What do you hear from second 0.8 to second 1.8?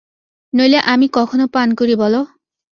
আমি কখনো পান